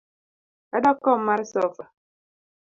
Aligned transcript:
Adwa 0.75 0.91
kom 1.03 1.19
mar 1.27 1.41
sofa. 1.53 1.85